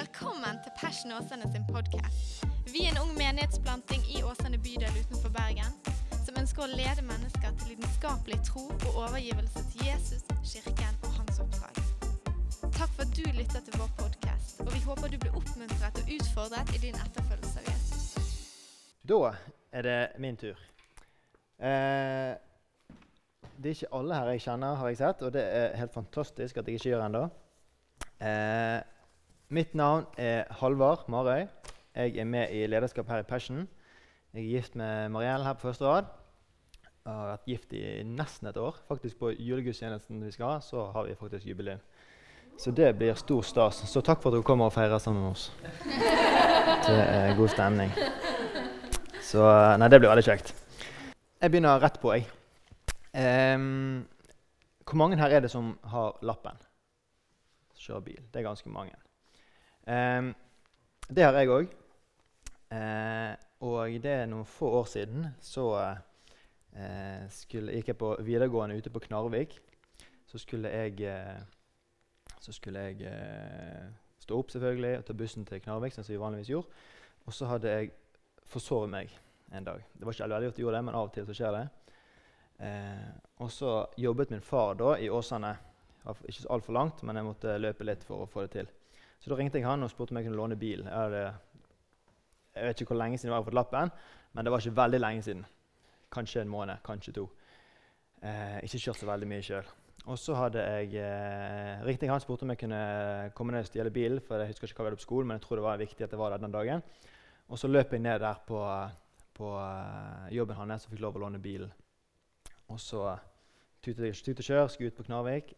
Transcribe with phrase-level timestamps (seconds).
[0.00, 2.44] Velkommen til Passion Åsane sin podkast.
[2.72, 5.72] Vi er en ung menighetsplanting i Åsane bydel utenfor Bergen
[6.24, 11.40] som ønsker å lede mennesker til lidenskapelig tro og overgivelse til Jesus, kirken og hans
[11.44, 11.80] oppdrag.
[12.78, 16.12] Takk for at du lytter til vår podkast, og vi håper du blir oppmuntret og
[16.14, 18.06] utfordret i din etterfølgelse av Jesus.
[19.10, 19.18] Da
[19.80, 20.62] er det min tur.
[21.58, 22.30] Eh,
[23.58, 26.62] det er ikke alle her jeg kjenner, har jeg sett, og det er helt fantastisk
[26.62, 27.22] at jeg ikke gjør ennå.
[28.16, 28.80] Eh,
[29.50, 31.46] mitt navn er Halvard Marøy.
[31.94, 33.68] Jeg er med i lederskap her i Passion.
[34.34, 36.04] Jeg er gift med Mariell her på første rad.
[37.04, 38.78] Jeg har vært gift i nesten et år.
[38.88, 41.80] Faktisk På julegudstjenesten vi skal ha, så har vi faktisk jubileum.
[42.58, 43.82] Så det blir stor stas.
[43.90, 45.52] Så takk for at dere kommer og feirer sammen med oss.
[46.86, 47.90] Det er god stemning.
[49.22, 49.42] Så
[49.78, 50.54] Nei, det blir veldig kjekt.
[51.42, 52.26] Jeg begynner rett på, jeg.
[53.14, 54.06] Um,
[54.86, 56.56] hvor mange her er det som har lappen?
[57.78, 58.20] Kjører bil.
[58.32, 58.94] Det er ganske mange.
[59.90, 60.34] Um,
[61.10, 61.72] det har jeg òg.
[62.70, 63.32] Uh, eh,
[63.66, 68.92] og det er noen få år siden så uh, skulle, gikk jeg på videregående ute
[68.94, 69.58] på Knarvik.
[70.30, 71.42] Så skulle jeg, uh,
[72.38, 73.10] så skulle jeg
[74.22, 76.86] stå opp selvfølgelig og ta bussen til Knarvik, som vi vanligvis gjorde.
[77.26, 77.90] Og så hadde jeg
[78.46, 79.12] forsovet meg
[79.54, 79.82] en dag.
[79.92, 81.64] Det var ikke veldig godt jeg gjorde det, men av og til så skjer det.
[82.60, 85.54] Eh, og så jobbet min far da i Åsane.
[86.06, 88.70] Ikke så altfor langt, men jeg måtte løpe litt for å få det til.
[89.20, 90.84] Så da ringte jeg han og spurte om jeg kunne låne bil.
[90.86, 91.24] Jeg, hadde,
[92.56, 93.92] jeg vet ikke hvor lenge siden jeg har fått lappen,
[94.32, 95.44] men det var ikke veldig lenge siden.
[96.10, 97.26] Kanskje en måned, kanskje to.
[98.22, 99.68] Eh, ikke kjørt så veldig mye sjøl.
[100.08, 103.90] Og så hadde jeg, eh, jeg han spurte om jeg kunne komme ned og stjele
[103.90, 104.20] bilen.
[104.20, 106.04] for jeg husker ikke hva vi hadde på skolen, men jeg tror det var viktig
[106.04, 106.82] at jeg var der den dagen.
[107.48, 108.58] Og så løp jeg ned der på,
[109.34, 111.72] på uh, jobben hans og fikk lov å låne bilen.
[112.68, 113.18] Og så
[113.82, 115.54] tutet jeg tut og kjør, skulle ut på Knarvik.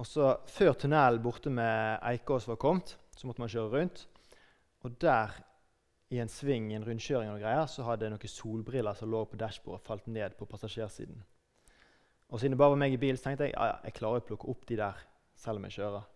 [0.00, 4.06] Og så, før tunnelen borte med Eikås var kommet, så måtte man kjøre rundt.
[4.82, 5.34] Og der,
[6.12, 9.38] i en sving, i en rundkjøring og greier, så hadde noen solbriller som lå på
[9.40, 11.20] dashbordet, falt ned på passasjersiden.
[12.32, 14.26] Og siden det bare var meg i bil, så tenkte jeg ja, jeg klarer å
[14.26, 15.04] plukke opp de der
[15.36, 16.08] selv om jeg kjører.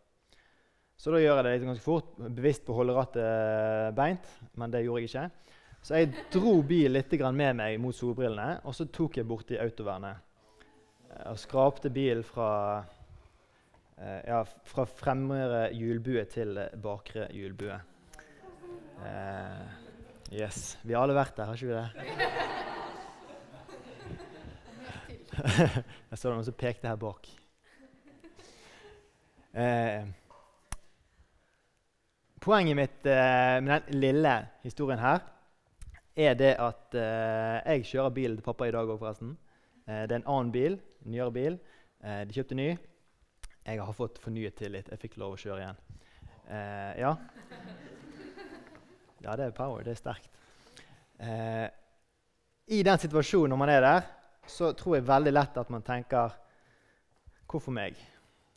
[0.97, 4.73] Så da gjør jeg det litt ganske fort, bevisst på å holde rattet beint, men
[4.73, 5.57] det gjorde jeg ikke.
[5.85, 10.25] Så jeg dro bilen litt med meg mot solbrillene, og så tok jeg borti autovernet.
[11.13, 12.49] Eh, og skrapte bilen fra,
[12.81, 12.96] eh,
[13.97, 17.79] ja, fra fremre hjulbue til bakre hjulbue.
[19.07, 19.67] Eh,
[20.37, 20.79] yes.
[20.83, 21.89] Vi har alle vært der, har ikke vi det?
[26.11, 27.29] Jeg så noen som pekte her bak.
[29.57, 30.05] Eh,
[32.45, 34.35] poenget mitt eh, med den lille
[34.65, 35.25] historien her
[36.17, 39.35] er det at jeg kjører bilen til pappa i dag òg, forresten.
[39.85, 41.59] det er en annen bil en nyere bil.
[42.05, 42.71] Eh, de kjøpte ny.
[43.67, 44.87] Jeg har fått fornyet tillit.
[44.93, 45.79] Jeg fikk lov å kjøre igjen.
[46.55, 47.17] Eh, ja.
[49.25, 49.83] ja, det er power.
[49.83, 50.29] Det er sterkt.
[51.19, 51.67] Eh,
[52.71, 54.05] I den situasjonen når man er der,
[54.47, 56.37] så tror jeg veldig lett at man tenker
[57.47, 57.99] Hvorfor meg?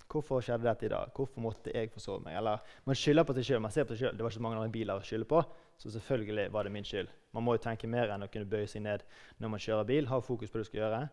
[0.10, 1.10] Hvorfor skjedde dette i dag?
[1.14, 2.38] Hvorfor måtte jeg forsove meg?
[2.38, 3.66] Eller Man skylder på seg sjøl.
[3.66, 5.42] Det var ikke så mange andre biler å skylde på,
[5.78, 7.10] så selvfølgelig var det min skyld.
[7.34, 9.06] Man må jo tenke mer enn å kunne bøye seg ned
[9.38, 10.10] når man kjører bil.
[10.10, 11.04] Ha fokus på det du skal gjøre.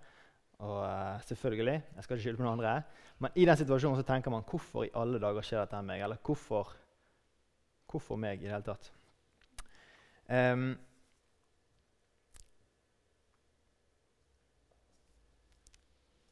[0.59, 2.83] Og uh, selvfølgelig, jeg skal ikke skylde på noen andre,
[3.19, 6.05] men i den situasjonen så tenker man hvorfor i alle dager skjer dette med meg?
[6.05, 6.73] Eller hvorfor,
[7.91, 8.93] hvorfor meg i det hele tatt?
[10.33, 10.79] Um,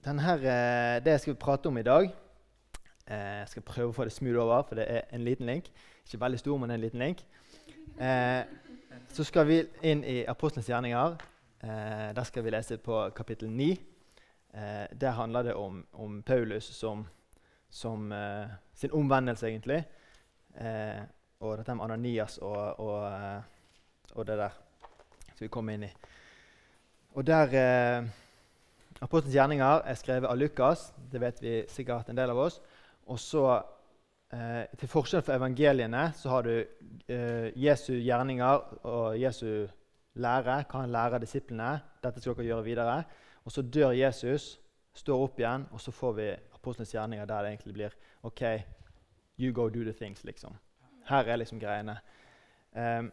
[0.04, 4.08] her, uh, det jeg skal prate om i dag uh, Jeg skal prøve å få
[4.08, 5.68] det smooth over, for det er en liten link.
[6.04, 7.26] Ikke veldig stor, men en liten link.
[9.08, 11.16] så skal vi inn i Apostlenes gjerninger.
[12.16, 13.93] der skal vi lese på kapittel 9.
[14.54, 17.06] Eh, der handler det om, om Paulus som,
[17.70, 19.84] som eh, sin omvendelse, egentlig.
[20.54, 21.02] Eh,
[21.40, 23.40] og dette med Ananias og, og, eh,
[24.14, 24.54] og, det der
[25.34, 25.90] skal vi komme inn i.
[27.14, 28.06] Og der eh,
[29.02, 30.92] Apostelens gjerninger er skrevet av Lukas.
[31.12, 32.60] Det vet vi sikkert en del av oss.
[33.10, 33.62] Og så,
[34.30, 36.54] eh, Til forskjell fra evangeliene så har du
[37.08, 39.66] eh, Jesu gjerninger og Jesu
[40.14, 40.62] lære.
[40.70, 41.80] Hva han lærer disiplene.
[42.02, 43.04] Dette skal dere gjøre videre.
[43.44, 44.54] Og så dør Jesus,
[44.94, 48.42] står opp igjen, og så får vi apostlenes gjerninger der det egentlig blir OK,
[49.38, 50.54] you go do the things, liksom.
[51.08, 51.98] Her er liksom greiene.
[52.72, 53.12] Um,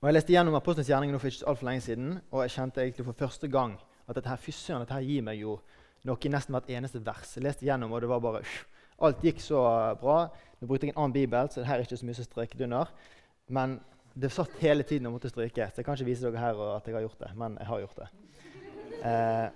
[0.00, 3.06] og Jeg leste gjennom apostlenes gjerninger for ikke altfor lenge siden, og jeg kjente egentlig
[3.06, 3.78] for første gang
[4.08, 5.58] at dette her, fy dette her gir meg jo
[6.04, 7.36] noe i nesten hvert eneste vers.
[7.36, 8.44] Jeg leste gjennom, og det var bare
[9.02, 9.60] Alt gikk så
[9.98, 10.28] bra.
[10.60, 12.60] Nå brukte jeg en annen bibel, så det her er ikke så mye som streket
[12.62, 12.92] under.
[13.50, 13.80] Men
[14.14, 15.66] det satt hele tiden og måtte stryke.
[15.66, 17.82] Så jeg kan ikke vise dere her at jeg har gjort det, men jeg har
[17.82, 18.06] gjort det.
[19.04, 19.48] Eh,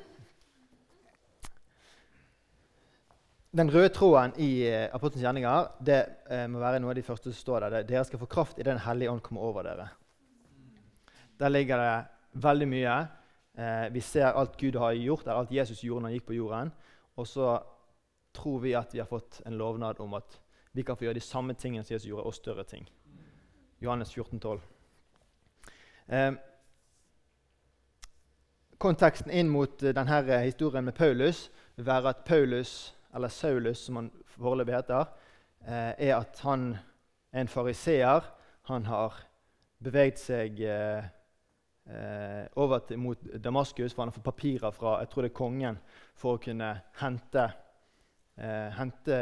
[3.59, 7.33] den røde tråden i eh, Apostelens gjerninger det eh, må være noe av de første
[7.33, 7.77] som står der.
[7.79, 9.89] Det, dere skal få kraft i Den hellige ånd kommer over dere.
[11.41, 12.99] Der ligger det veldig mye.
[13.59, 16.37] Eh, vi ser alt Gud har gjort, eller alt Jesus gjorde når han gikk på
[16.37, 16.73] jorden.
[17.17, 17.57] Og så
[18.37, 20.39] tror vi at vi har fått en lovnad om at
[20.77, 22.85] vi kan få gjøre de samme tingene som Jesus gjorde, og større ting.
[23.81, 24.61] Johannes 14, 12.
[26.09, 26.33] Eh,
[28.79, 31.49] konteksten inn mot uh, denne historien med Paulus
[31.79, 35.05] være at Paulus, eller Saulus som han foreløpig heter,
[35.67, 36.77] eh, er at han
[37.33, 38.25] er en fariseer.
[38.63, 39.15] Han har
[39.83, 41.07] beveget seg eh,
[41.87, 45.39] eh, over til, mot Damaskus, for han har fått papirer fra jeg tror det er
[45.39, 45.81] kongen
[46.19, 47.49] for å kunne hente,
[48.37, 49.21] eh, hente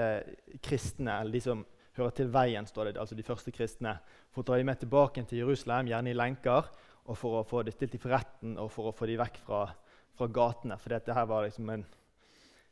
[0.63, 1.65] kristne, eller de som
[1.97, 3.99] hører til veien, står det, altså de første kristne,
[4.33, 6.69] for å dra dem med tilbake til Jerusalem, gjerne i lenker,
[7.07, 9.65] og for å få dem stilt for retten og for å få dem vekk fra,
[10.17, 10.79] fra gatene.
[10.83, 11.85] For dette her var liksom en,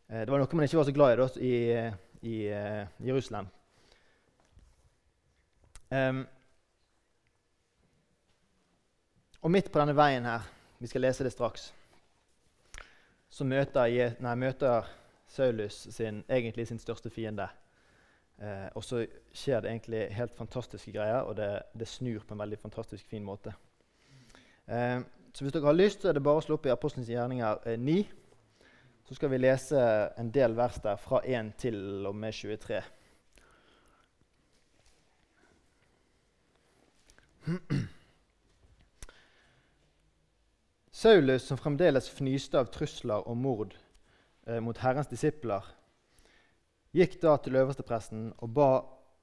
[0.09, 1.55] eh, det var noe man ikke var så glad i da, i,
[2.25, 3.51] i uh, Jerusalem.
[5.95, 6.25] Um,
[9.45, 10.47] og midt på denne veien her,
[10.81, 11.69] vi skal lese det straks,
[13.31, 13.91] så møter,
[14.25, 14.89] nei, møter
[15.31, 17.49] Saulus sin, egentlig sin største fiende.
[18.39, 19.05] Eh, og så
[19.35, 23.25] skjer det egentlig helt fantastiske greier, og det, det snur på en veldig fantastisk fin
[23.27, 23.55] måte.
[24.69, 25.01] Eh,
[25.35, 27.55] så hvis dere har lyst, så er det bare å slå opp i Apostelens gjerninger
[27.69, 28.05] eh, 9.
[29.05, 29.79] Så skal vi lese
[30.17, 32.81] en del vers der fra 1 til og med 23.
[41.05, 43.75] Saulus, som fremdeles fnyste av trusler og mord
[44.49, 45.61] eh, mot Herrens disipler,
[46.95, 48.71] gikk da til øverstepresten og ba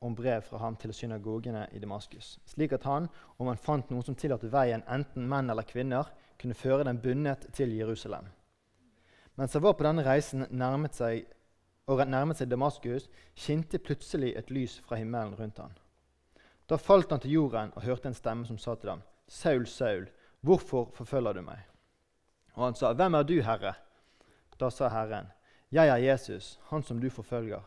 [0.01, 3.07] om brev fra ham til synagogene i Damaskus, slik at han,
[3.37, 6.09] om han fant noen som tillot veien, enten menn eller kvinner,
[6.41, 8.25] kunne føre den bundet til Jerusalem.
[9.37, 11.27] Mens han var på denne reisen nærmet seg,
[11.87, 13.07] og nærmet seg Damaskus,
[13.37, 15.75] skinte plutselig et lys fra himmelen rundt ham.
[16.69, 20.07] Da falt han til jorden og hørte en stemme som sa til ham, Saul, Saul,
[20.41, 21.61] hvorfor forfølger du meg?
[22.57, 23.73] Og han sa, Hvem er du, Herre?
[24.59, 25.31] Da sa Herren,
[25.71, 27.61] Jeg er Jesus, han som du forfølger.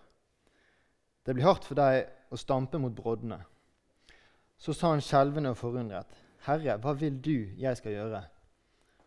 [1.26, 2.04] Det blir hardt for deg
[2.34, 3.38] å stampe mot broddene.
[4.58, 8.20] Så sa han skjelvende og forundret, Herre, hva vil du jeg skal gjøre?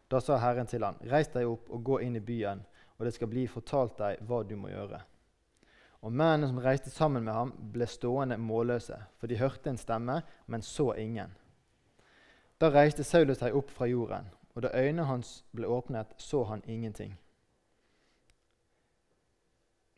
[0.08, 2.64] Da sa Herren til ham, Reis deg opp og gå inn i byen,
[2.98, 5.02] og det skal bli fortalt deg hva du må gjøre.
[6.06, 10.22] Og mennene som reiste sammen med ham, ble stående målløse, for de hørte en stemme,
[10.46, 11.34] men så ingen.
[12.58, 16.64] Da reiste Saulus seg opp fra jorden, og da øynene hans ble åpnet, så han
[16.66, 17.18] ingenting.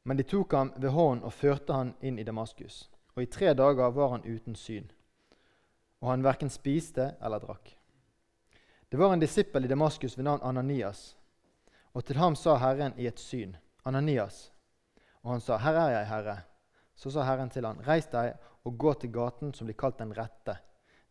[0.04, 2.88] Men de tok ham ved hånden og førte han inn i Damaskus.
[3.20, 4.86] Og i tre dager var han uten syn,
[6.00, 7.74] og han verken spiste eller drakk.
[8.88, 11.18] Det var en disippel i Damaskus ved navn Ananias,
[11.92, 14.54] og til ham sa Herren i et syn, Ananias.
[15.24, 16.46] Og han sa, 'Her er jeg, Herre.'
[16.96, 20.18] Så sa Herren til han, 'Reis deg og gå til gaten som blir kalt Den
[20.18, 20.58] rette,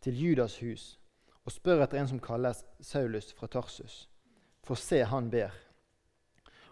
[0.00, 0.98] til Judas hus,
[1.44, 4.08] og spør etter en som kalles Saulus fra Tarsus.
[4.64, 5.67] For se, han ber.'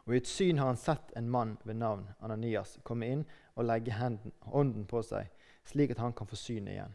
[0.06, 3.24] Og i et syn har han sett en mann ved navn Ananias komme inn
[3.56, 5.32] og legge hånden på seg,
[5.66, 6.94] slik at han kan få synet igjen.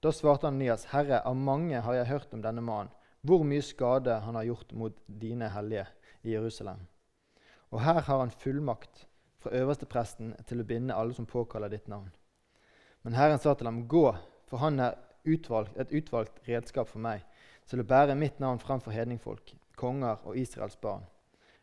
[0.00, 4.14] Da svarte Ananias, Herre, av mange har jeg hørt om denne mannen, hvor mye skade
[4.24, 5.84] han har gjort mot dine hellige
[6.22, 6.86] i Jerusalem.
[7.70, 9.04] Og her har han fullmakt
[9.42, 12.08] fra øverste presten til å binde alle som påkaller ditt navn.
[13.02, 14.06] Men Herren sa til ham, Gå,
[14.48, 17.24] for han er utvalgt, et utvalgt redskap for meg,
[17.68, 21.04] til å bære mitt navn framfor hedningfolk, konger og Israels barn.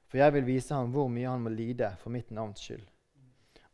[0.07, 2.85] For jeg vil vise ham hvor mye han må lide for mitt navns skyld.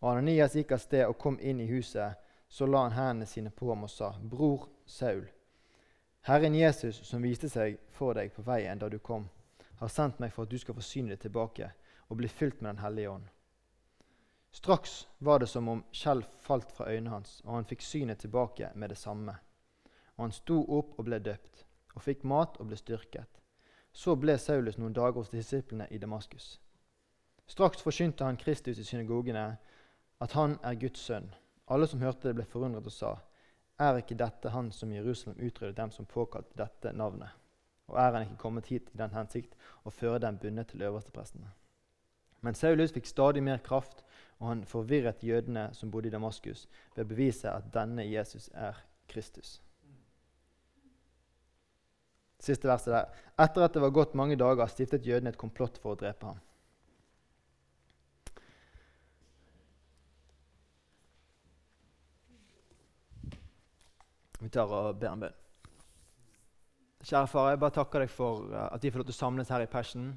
[0.02, 2.20] Og Ananias gikk av sted og kom inn i huset.
[2.50, 5.24] Så la han hendene sine på ham og sa, Bror Saul,
[6.28, 9.26] Herren Jesus, som viste seg for deg på veien da du kom,
[9.82, 11.72] har sendt meg for at du skal få synet tilbake
[12.08, 13.26] og bli fylt med Den hellige ånd.
[14.54, 18.70] Straks var det som om skjelv falt fra øynene hans, og han fikk synet tilbake
[18.76, 19.36] med det samme.
[20.16, 23.43] Og han sto opp og ble døpt, og fikk mat og ble styrket.
[23.94, 26.58] Så ble Saulus noen dager hos disiplene i Damaskus.
[27.48, 29.58] Straks forsynte han Kristus i synagogene,
[30.24, 31.30] at han er Guds sønn.
[31.68, 33.12] Alle som hørte det, ble forundret og sa,
[33.80, 37.30] er ikke dette han som i Jerusalem utryddet dem som påkalte dette navnet?
[37.92, 41.52] Og er han ikke kommet hit i den hensikt å føre dem bundet til øversteprestene?
[42.44, 44.04] Men Saulus fikk stadig mer kraft,
[44.40, 48.82] og han forvirret jødene som bodde i Damaskus, ved å bevise at denne Jesus er
[49.08, 49.62] Kristus.
[52.44, 53.22] Siste verset der.
[53.40, 56.42] Etter at det var gått mange dager, stiftet jødene et komplott for å drepe ham.
[64.44, 65.40] Vi tar og ber en bønn.
[67.04, 69.52] Kjære far, jeg bare takker deg for uh, at vi får lov til å samles
[69.52, 70.12] her i Passion.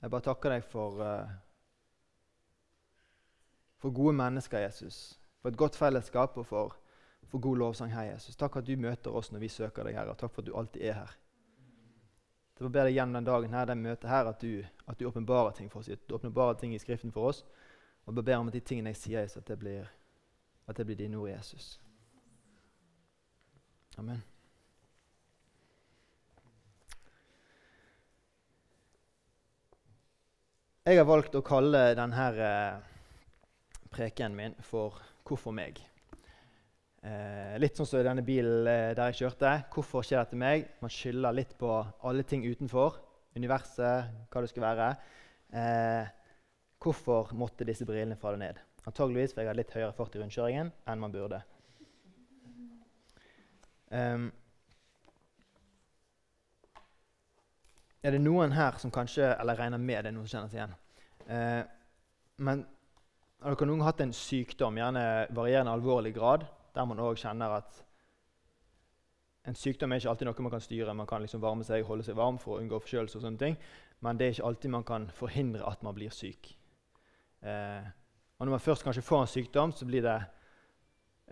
[0.00, 1.28] Jeg bare takker deg for uh,
[3.82, 5.18] for gode mennesker, Jesus.
[5.42, 6.76] For et godt fellesskap og for,
[7.30, 8.36] for god lovsang, Herre Jesus.
[8.36, 10.14] Takk at du møter oss når vi søker deg, Herre.
[10.18, 11.18] Takk for at du alltid er her.
[12.62, 14.62] Jeg ber deg gjennom den dagen her, det møtet her, at du,
[14.98, 15.88] du åpenbarer ting for oss.
[15.88, 17.44] At du åpenbarer ting i Skriften for oss.
[18.06, 19.88] Og jeg ber om at de tingene jeg sier, at det blir,
[20.68, 21.80] at det blir dine ord, Jesus.
[23.98, 24.22] Amen.
[30.82, 32.78] Jeg har valgt å kalle denne eh,
[33.94, 35.91] preken min for 'Hvorfor meg?'
[37.02, 39.52] Eh, litt sånn som i denne bilen eh, der jeg kjørte.
[39.74, 40.68] Hvorfor skjer dette meg?
[40.78, 41.70] Man skylder litt på
[42.06, 43.00] alle ting utenfor.
[43.34, 44.90] Universet, hva det skal være.
[45.50, 46.12] Eh,
[46.82, 48.60] hvorfor måtte disse brillene falle ned?
[48.86, 51.42] Antageligvis fordi jeg hadde litt høyere fart i rundkjøringen enn man burde.
[53.92, 54.30] Um,
[58.02, 60.62] er det noen her som kanskje Eller regner med det er noen som kjenner seg
[60.62, 60.78] igjen.
[61.28, 61.62] Uh,
[62.46, 62.64] men
[63.42, 65.04] har dere noen hatt en sykdom, gjerne
[65.34, 67.82] varierende alvorlig grad, der man òg kjenner at
[69.46, 70.94] en sykdom er ikke alltid noe man kan styre.
[70.94, 73.56] Man kan liksom varme seg, holde seg varm for å unngå forkjølelse, og sånne ting,
[74.02, 76.52] men det er ikke alltid man kan forhindre at man blir syk.
[77.42, 77.88] Eh,
[78.38, 80.18] og Når man først kanskje får en sykdom, så blir det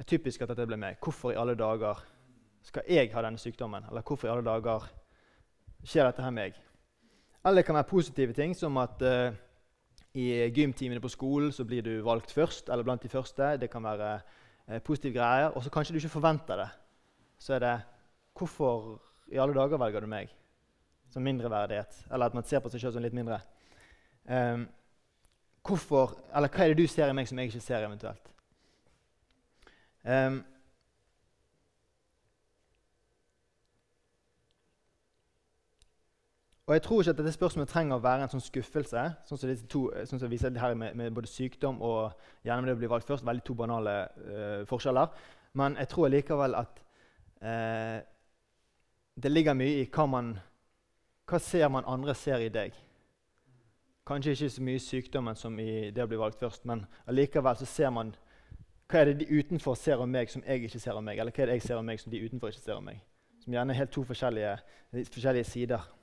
[0.07, 0.99] typisk at dette blir meg.
[1.03, 2.03] Hvorfor i alle dager
[2.63, 3.87] skal jeg ha denne sykdommen?
[3.89, 4.91] Eller hvorfor i alle dager
[5.85, 6.59] skjer dette her meg?
[7.45, 9.39] Eller det kan være positive ting, som at eh,
[10.15, 13.57] i gymtimene på skolen så blir du valgt først, eller blant de første.
[13.57, 14.21] Det kan være
[14.79, 15.51] positive greier.
[15.57, 16.69] Og så kanskje du ikke forventer det.
[17.39, 17.79] Så er det
[18.41, 20.31] Hvorfor i alle dager velger du meg?
[21.11, 22.07] Som mindreverdighet.
[22.13, 23.41] Eller at man ser på seg selv som litt mindre.
[24.25, 24.69] Um,
[25.67, 28.31] hvorfor, eller hva er det du ser i meg som jeg ikke ser, eventuelt?
[30.05, 30.41] Um,
[36.71, 39.51] Og Jeg tror ikke at dette spørsmålet trenger å være en sånn skuffelse, sånn som,
[39.73, 42.13] to, sånn som viser det her med, med, både sykdom og
[42.47, 43.27] gjerne med det å bli valgt først.
[43.27, 45.11] Veldig to banale uh, forskjeller.
[45.59, 46.79] Men jeg tror likevel at
[47.43, 47.99] uh,
[49.19, 50.31] det ligger mye i hva man
[51.27, 52.79] hva ser man andre ser i deg.
[54.07, 57.67] Kanskje ikke så mye sykdommen som i det å bli valgt først, men allikevel så
[57.67, 58.15] ser man
[58.87, 61.35] hva er det de utenfor ser om meg som jeg ikke ser om meg, eller
[61.35, 63.03] hva er det jeg ser om meg som de utenfor ikke ser om meg.
[63.43, 64.61] Som gjerne er helt to forskjellige,
[65.11, 65.97] forskjellige sider.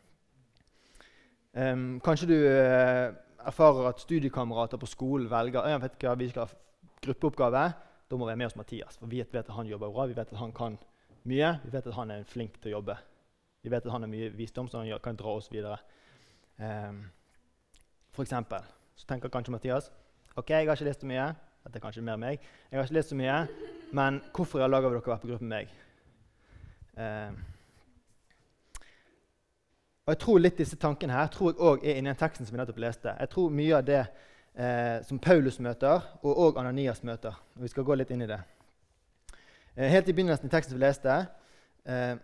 [1.58, 3.16] Um, kanskje du uh,
[3.50, 6.60] erfarer at studiekamerater på skolen velger jeg vet hva, vi skal ha
[7.02, 7.64] gruppeoppgave.
[8.08, 10.06] Da må vi være med oss Mathias, for vi vet at han jobber bra.
[10.08, 10.78] Vi vet at han kan
[11.28, 11.50] mye.
[11.64, 12.98] Vi vet at han er flink til å jobbe.
[13.66, 15.80] Vi vet at han har mye visdom, så han kan dra oss videre.
[16.62, 17.02] Um,
[18.14, 18.64] for eksempel,
[18.98, 19.92] så tenker kanskje Mathias
[20.38, 21.28] ok, jeg har ikke lest så mye.
[21.66, 22.42] Dette er kanskje mer meg.
[22.70, 23.38] Jeg har ikke lest så mye,
[23.98, 25.74] men hvorfor i all dag har dere være på gruppe med meg?
[26.98, 27.40] Um,
[30.08, 32.56] og jeg tror litt disse tankene her tror jeg også er inni den teksten som
[32.56, 33.12] vi nettopp leste.
[33.12, 34.06] Jeg tror mye av det
[34.56, 37.36] eh, som Paulus møter, og òg Ananias møter.
[37.58, 38.38] Og vi skal gå litt inn i det.
[39.76, 41.18] Eh, helt i begynnelsen i teksten vi leste,
[41.84, 42.16] eh,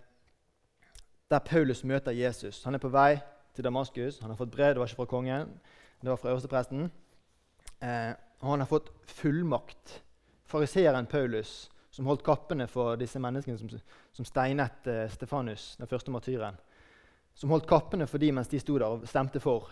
[1.27, 2.63] der Paulus møter Jesus.
[2.63, 3.17] Han er på vei
[3.51, 4.21] til Damaskus.
[4.23, 5.51] Han har fått brev, det var ikke fra kongen,
[5.99, 6.87] det var fra øverstepresten.
[7.83, 9.99] Eh, og han har fått fullmakt.
[10.47, 13.79] Fariseeren Paulus, som holdt kappene for disse menneskene som,
[14.15, 16.63] som steinet eh, Stefanus, den første martyren
[17.33, 19.71] som holdt kappene for dem mens de sto der og stemte for.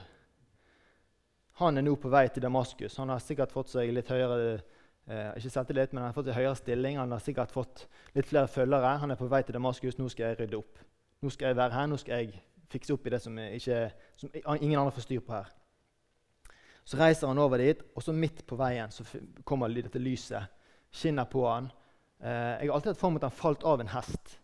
[1.61, 2.97] Han er nå på vei til Damaskus.
[2.97, 6.39] Han har sikkert fått seg litt høyere eh, ikke selvtillit, men han har fått en
[6.39, 6.97] høyere stilling.
[6.97, 8.95] Han har sikkert fått litt flere følgere.
[9.03, 9.99] Han er på vei til Damaskus.
[9.99, 10.81] Nå skal jeg rydde opp.
[11.21, 11.91] Nå skal jeg være her.
[11.91, 12.41] Nå skal jeg
[12.71, 13.81] fikse opp i det som, ikke,
[14.17, 15.51] som ingen andre får styr på her.
[16.87, 19.05] Så reiser han over dit, og så midt på veien så
[19.45, 20.49] kommer dette lyset.
[20.91, 21.69] Skinner på han.
[22.19, 24.37] Eh, jeg har alltid hatt for meg at han falt av en hest.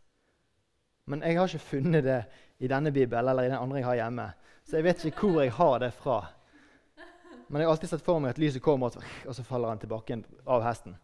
[1.08, 2.22] Men jeg har ikke funnet det
[2.60, 4.28] i denne Bibelen eller i den andre jeg har hjemme.
[4.68, 6.18] Så jeg vet ikke hvor jeg har det fra.
[7.48, 10.18] Men jeg har alltid sett for meg at lyset kommer, og så faller han tilbake
[10.44, 10.98] av hesten.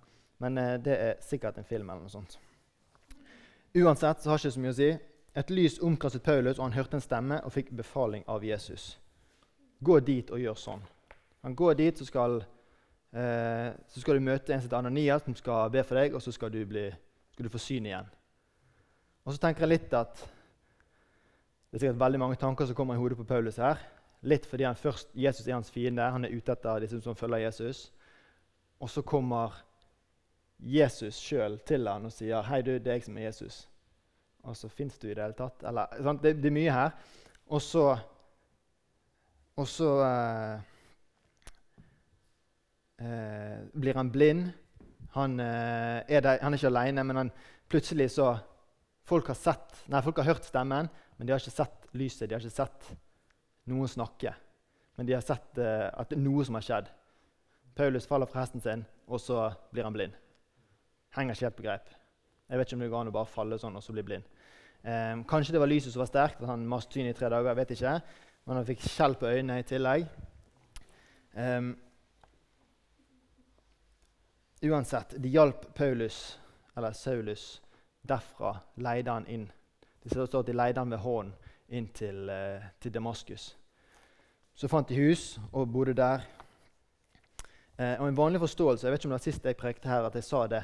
[0.44, 2.36] Men eh, det er sikkert en film eller noe sånt.
[3.74, 4.90] Uansett så har det ikke så mye å si.
[5.40, 8.98] Et lys omkastet Paulus, og han hørte en stemme og fikk befaling av Jesus.
[9.80, 10.84] Gå dit og gjør sånn.
[11.48, 12.42] Han går dit, så skal,
[13.16, 16.22] eh, så skal du møte en som heter Ananias, som skal be for deg, og
[16.22, 16.90] så skal du, bli,
[17.32, 18.12] skal du få syn igjen.
[19.24, 20.20] Og så tenker jeg litt at
[21.74, 23.80] det er sikkert veldig mange tanker som kommer i hodet på Paulus her.
[24.28, 26.06] Litt fordi han først, Jesus er hans fiende.
[26.12, 27.88] Han er ute etter disse som følger Jesus.
[28.80, 29.56] Og så kommer
[30.60, 33.68] Jesus sjøl til han og sier 'Hei, du, det er jeg som er Jesus'.
[34.44, 35.64] Og så fins du i det hele tatt.
[35.64, 35.86] Eller,
[36.22, 36.90] det, det, er mye her.
[37.48, 37.98] Og så
[39.56, 40.60] Og så eh,
[43.00, 44.50] eh, blir han blind.
[45.12, 47.32] Han, eh, er der, han er ikke aleine, men han,
[47.70, 48.38] plutselig så
[49.04, 52.30] Folk har, sett, nei, folk har hørt stemmen, men de har ikke sett lyset.
[52.30, 52.92] De har ikke sett
[53.72, 54.32] noen snakke.
[54.96, 56.92] Men de har sett uh, at det er noe som har skjedd.
[57.76, 60.16] Paulus faller fra hesten sin, og så blir han blind.
[61.18, 61.94] Henger ikke helt på greip.
[62.50, 64.28] Jeg vet ikke om det går an å bare falle sånn og så bli blind.
[64.84, 67.50] Eh, kanskje det var lyset som var sterkt, at han mast syn i tre dager.
[67.50, 67.96] jeg vet ikke.
[68.46, 70.08] Men han fikk skjell på øynene i tillegg.
[71.34, 71.72] Eh,
[74.70, 76.38] uansett, det hjalp Paulus,
[76.78, 77.62] eller Saulus,
[78.08, 79.52] derfra leide han inn.
[80.04, 81.34] Det står at de leide han ved hånden
[81.74, 83.56] inn til, eh, til Damaskus.
[84.54, 86.22] Så fant de hus og bodde der.
[87.80, 90.06] Eh, og En vanlig forståelse Jeg vet ikke om det var sist jeg prekte her
[90.06, 90.64] at jeg sa det.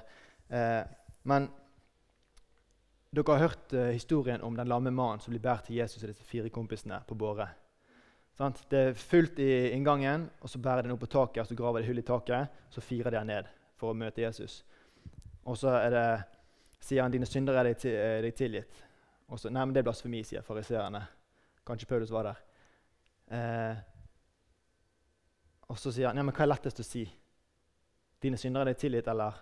[0.50, 0.84] Eh,
[1.24, 1.50] men
[3.10, 6.12] dere har hørt uh, historien om den lamme mannen som blir båret til Jesus og
[6.12, 7.48] disse fire kompisene på båre.
[8.38, 11.56] Det er fullt i inngangen, og så bærer de den opp på taket, og så
[11.56, 14.62] graver de hull i taket, så firer de han ned for å møte Jesus.
[15.44, 16.06] Og så er det,
[16.80, 18.84] sier han dine synder er deg, til, er deg tilgitt.
[19.30, 21.04] Og så, Nei, men det er blasfemi, sier fariseerne.
[21.68, 22.44] Kanskje Paulus var der.
[23.30, 23.82] Eh,
[25.70, 27.04] og så sier han nei, men hva er lettest å si?
[28.20, 29.38] Dine synder er deg tilgitt, eller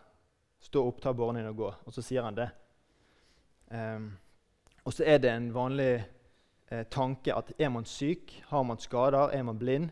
[0.60, 1.70] stå opp, ta båren din og gå?
[1.88, 2.50] Og så sier han det.
[3.72, 4.10] Eh,
[4.84, 9.32] og så er det en vanlig eh, tanke at er man syk, har man skader,
[9.36, 9.90] er man blind,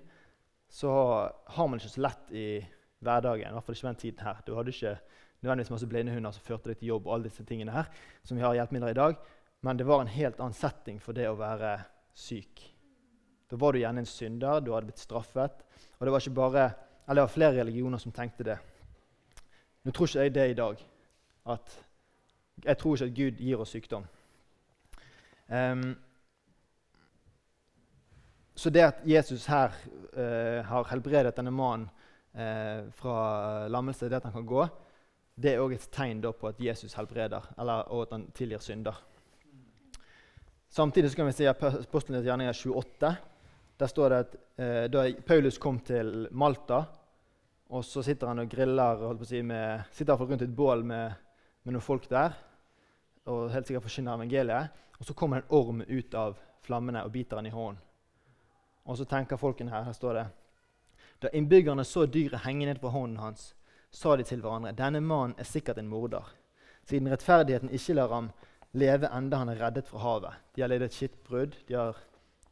[0.68, 0.92] så
[1.56, 2.48] har man ikke så lett i
[3.06, 3.48] hverdagen.
[3.48, 4.42] I hvert fall ikke den tiden her.
[4.44, 4.98] Du hadde ikke
[5.46, 7.08] nødvendigvis masse blindehunder som førte deg til jobb.
[7.08, 7.90] og alle disse tingene her,
[8.24, 9.18] som vi har hjelpemidler i dag,
[9.62, 11.80] Men det var en helt annen setting for det å være
[12.14, 12.62] syk.
[13.50, 15.64] Da var du gjerne en synder, du hadde blitt straffet.
[15.98, 16.66] Og det var bare,
[17.08, 18.58] det var flere religioner som tenkte det.
[19.86, 20.86] Nå tror ikke jeg det i dag.
[21.46, 21.76] At
[22.64, 24.06] jeg tror ikke at Gud gir oss sykdom.
[25.48, 25.96] Um,
[28.56, 29.74] så det at Jesus her
[30.16, 31.90] uh, har helbredet denne mannen
[32.34, 34.68] uh, fra lammelse, det at han kan gå,
[35.36, 38.96] det er òg et tegn på at Jesus helbreder, eller, og at han tilgir synder.
[40.70, 43.16] Samtidig kan vi si se Apostlenes gjerninger 28.
[43.80, 46.86] Der står det at eh, da Paulus kom til Malta,
[47.70, 50.84] og så sitter han og griller holdt på å si, med, sitter rundt et bål
[50.84, 51.14] med
[51.66, 52.36] med noen folk der
[53.26, 54.82] og helt sikkert forkynner evangeliet.
[55.00, 57.82] Og så kommer en orm ut av flammene og biter han i hånden.
[58.86, 60.26] Og så tenker folkene her, her står det
[61.24, 63.56] Da innbyggerne så dyret henge ned på hånden hans,
[63.96, 66.28] sa de til hverandre denne mannen er sikkert en morder,
[66.86, 68.30] siden rettferdigheten ikke lar ham
[68.76, 70.44] leve enda han er reddet fra havet.
[70.56, 72.00] De har ledet et skittbrudd, de har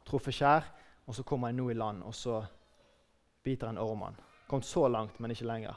[0.08, 0.68] truffet skjær,
[1.04, 2.40] og så kommer han nå i land, og så
[3.44, 4.14] biter en ormen.
[4.14, 4.46] han.
[4.48, 5.76] Kommet så langt, men ikke lenger.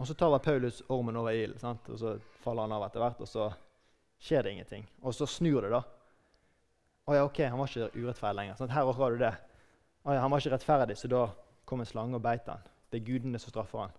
[0.00, 3.20] Og så tar Paulus ormen over ilden, og så faller han av etter hvert.
[3.20, 3.50] Og så
[4.20, 4.86] skjer det ingenting.
[5.02, 5.82] Og så snur det, da.
[7.04, 8.56] Å ja, ok, han var ikke urettferdig lenger.
[8.56, 9.34] Sånn, her har du det.
[10.04, 11.26] Å ja, han var ikke rettferdig, så da
[11.68, 12.64] kom en slange og beit han.
[12.90, 13.96] Det er gudene som straffer han.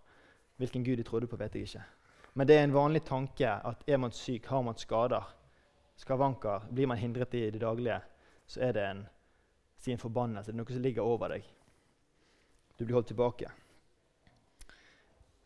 [0.62, 1.84] Hvilken gud de trodde på, vet jeg ikke.
[2.34, 5.24] Men det er en vanlig tanke at er man syk, har man skader,
[6.00, 8.00] skavanker, blir man hindret i det daglige,
[8.48, 9.06] så er det en,
[9.88, 10.52] en forbannelse.
[10.52, 11.48] Det er noe som ligger over deg.
[12.80, 13.52] Du blir holdt tilbake.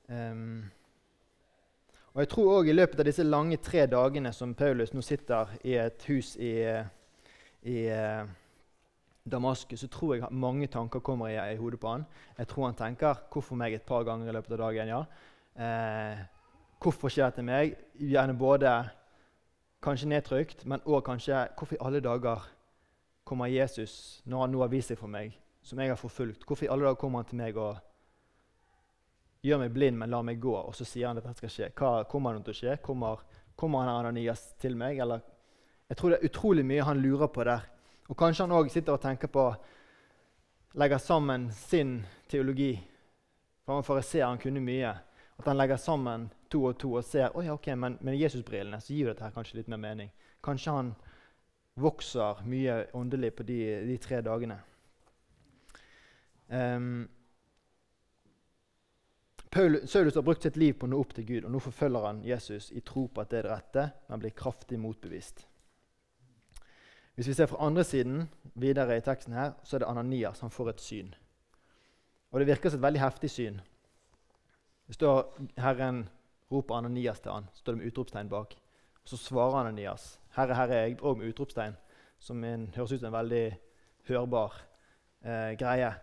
[0.07, 0.71] Um,
[2.13, 5.49] og jeg tror også I løpet av disse lange tre dagene som Paulus nå sitter
[5.65, 6.53] i et hus i,
[7.65, 7.79] i
[9.31, 12.05] Damaskus, så tror jeg mange tanker kommer i, i, hodet på han.
[12.37, 14.87] Jeg tror han tenker 'Hvorfor meg?' et par ganger i løpet av dagen.
[14.87, 15.03] ja.
[15.55, 16.17] Eh,
[16.79, 17.75] hvorfor skjer dette meg?
[17.99, 18.89] Gjerne både
[19.81, 22.47] kanskje nedtrykt, men òg kanskje 'Hvorfor i alle dager
[23.25, 25.33] kommer Jesus når han nå har vist seg for meg,
[25.63, 27.77] som jeg har forfulgt?' Hvorfor i alle dager kommer han til meg og
[29.45, 30.55] Gjør meg blind, men lar meg gå.
[30.57, 31.67] Og så sier han at dette skal skje.
[31.77, 32.77] Hva kommer det til å skje?
[32.81, 33.19] Kommer,
[33.55, 34.97] kommer han Ananias til meg?
[34.97, 35.21] Eller,
[35.87, 37.67] jeg tror det er utrolig mye han lurer på der.
[38.07, 39.47] Og kanskje han òg sitter og tenker på
[40.75, 42.73] Legger sammen sin teologi.
[43.63, 44.91] For han fariseer, han kunne mye.
[45.39, 48.81] At han legger sammen to og to og ser oh ja, ok, men med Jesusbrillene
[48.83, 50.11] så gir jo dette her kanskje litt mer mening.
[50.43, 50.91] Kanskje han
[51.79, 54.59] vokser mye åndelig på de, de tre dagene.
[56.47, 57.07] Um,
[59.49, 62.07] Paul, Saulus har brukt sitt liv på å nå opp til Gud, og nå forfølger
[62.09, 65.45] han Jesus i tro på at det er det rette, men blir kraftig motbevist.
[67.15, 70.51] Hvis vi ser fra andre siden videre i teksten her, så er det Ananias som
[70.51, 71.13] får et syn.
[72.31, 73.61] Og Det virker som et veldig heftig syn.
[74.87, 76.09] Det står Herren
[76.51, 78.55] roper Ananias til han, står det med utropstegn bak.
[79.03, 81.75] Og Så svarer Ananias, 'Herre, herre er jeg', og med utropstegn,
[82.19, 83.57] som en, høres ut som en veldig
[84.07, 84.61] hørbar
[85.23, 85.93] eh, greie.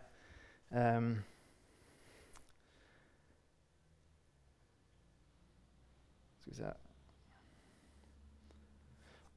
[0.70, 1.24] Um,
[6.40, 6.91] Skal vi se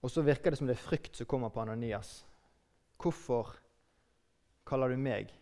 [0.06, 2.20] Og så virker det som det er frykt som kommer på Ananias.
[3.02, 3.56] Hvorfor
[4.68, 5.34] kaller du meg?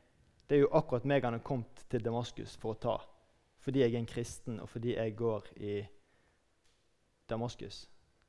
[0.47, 2.95] Det er jo akkurat meg han har kommet til Damaskus for å ta.
[3.63, 5.77] Fordi jeg er en kristen, og fordi jeg går i
[7.29, 7.85] Damaskus.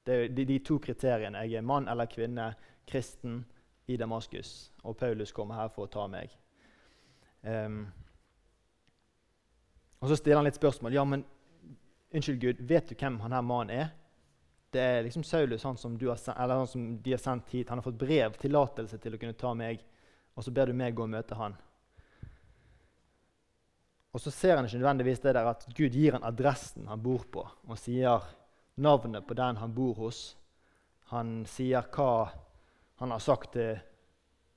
[0.06, 1.46] Det er de, de to kriteriene.
[1.46, 2.52] Jeg er mann eller kvinne,
[2.86, 3.44] kristen
[3.86, 4.72] i Damaskus.
[4.82, 6.34] Og Paulus kommer her for å ta meg.
[7.42, 7.84] Um,
[10.04, 10.92] Og så stiller han litt spørsmål.
[10.92, 11.22] Ja, men
[12.12, 13.86] unnskyld, Gud, vet du hvem han her mannen er?
[14.74, 17.68] Det er liksom Saulus, han som, sendt, han som, de har sendt hit.
[17.68, 19.82] Han har fått brev, tillatelse til å kunne ta meg.
[20.34, 21.54] Og så ber du meg gå og møte han.
[24.14, 27.22] Og så ser han ikke nødvendigvis det der at Gud gir han adressen han bor
[27.30, 28.26] på, og sier
[28.78, 30.20] navnet på den han bor hos.
[31.10, 32.28] Han sier hva
[33.02, 33.78] han har sagt til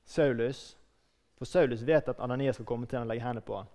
[0.06, 0.72] Saulus.
[1.38, 3.70] For Saulus vet at Ananias skal komme til han og legge hendene på han.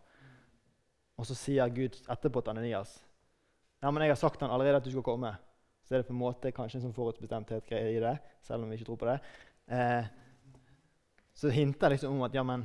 [1.18, 2.98] Og så sier Gud etterpå til Ananias
[3.82, 5.32] ja, men jeg har sagt han allerede at du skal komme.
[5.82, 8.16] Så er det på en måte kanskje en sånn forutbestemthet i det,
[8.46, 9.18] selv om vi ikke tror på det.
[9.74, 10.10] Eh,
[11.34, 12.64] så hinter liksom om at ja, men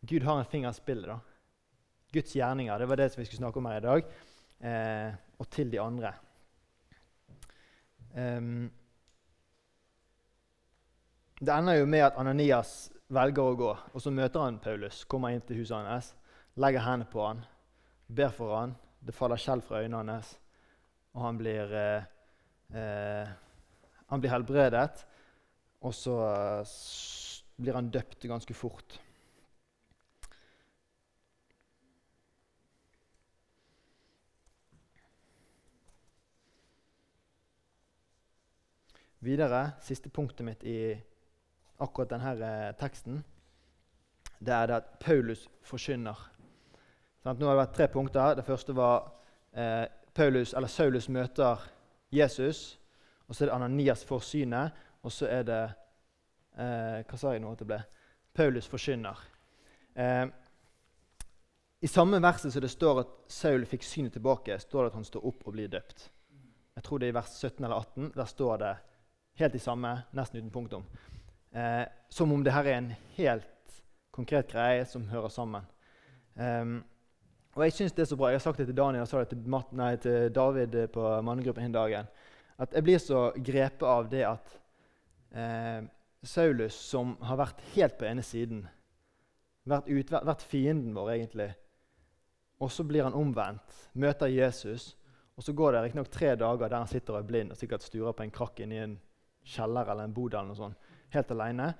[0.00, 1.06] Gud har en finger i spillet.
[1.06, 1.18] da.
[2.12, 2.78] Guds gjerninger.
[2.78, 4.12] Det var det vi skulle snakke om her i dag.
[4.60, 6.12] Eh, og til de andre.
[8.14, 8.70] Um,
[11.40, 15.02] det ender jo med at Ananias velger å gå, og så møter han Paulus.
[15.08, 16.12] Kommer inn til huset hans,
[16.60, 17.40] legger hendene på han,
[18.06, 18.76] ber for han.
[19.02, 20.36] Det faller skjell fra øynene hans,
[21.12, 22.04] og han blir, eh,
[22.74, 23.28] eh,
[24.08, 25.06] han blir helbredet.
[25.82, 26.76] Og så eh,
[27.62, 29.00] blir han døpt ganske fort.
[39.22, 40.96] Videre, siste punktet mitt i
[41.82, 43.20] akkurat denne eh, teksten,
[44.42, 46.18] det er det at Paulus forkynner.
[47.22, 48.34] Sånn, nå har det vært tre punkter.
[48.34, 49.12] Det første var
[49.54, 51.60] eh, Paulus, eller Saulus møter
[52.12, 52.78] Jesus.
[53.28, 54.78] Og så er det Ananias får synet.
[55.02, 55.62] Og så er det
[56.58, 57.80] eh, Hva sa jeg nå at det ble?
[58.34, 59.18] Paulus forkynner.
[59.94, 60.26] Eh,
[61.82, 65.08] I samme verset som det står at Saul fikk synet tilbake, står det at han
[65.08, 66.10] står opp og blir døpt.
[66.76, 68.12] Jeg tror det er i vers 17 eller 18.
[68.16, 68.74] Der står det
[69.40, 70.82] Helt i samme, nesten uten punktum.
[71.56, 73.78] Eh, som om det her er en helt
[74.12, 75.64] konkret greie som hører sammen.
[76.34, 76.82] Um,
[77.52, 78.30] og jeg synes det er så bra.
[78.32, 81.08] Jeg har sagt det til Daniel og sa det til, Matt, nei, til David på
[81.26, 82.08] mannegruppen den dagen.
[82.56, 84.54] At jeg blir så grepet av det at
[85.36, 85.82] eh,
[86.24, 88.64] Saulus, som har vært helt på ene siden,
[89.68, 91.50] vært, ut, vært fienden vår egentlig,
[92.62, 94.92] og så blir han omvendt, møter Jesus,
[95.36, 97.82] og så går det riktignok tre dager der han sitter og er blind og sikkert
[97.82, 98.98] sturer på en krakk inni en
[99.42, 101.72] kjeller eller en bod eller noe sånt, helt alene.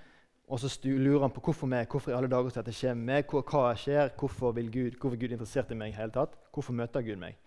[0.52, 3.30] Og så lurer han på hvorfor meg, hvorfor i alle dager dette skjer med meg,
[3.32, 7.00] hva, skjer, hvorfor, vil Gud, hvorfor Gud interessert i meg i hele tatt, hvorfor møter
[7.00, 7.38] Gud meg?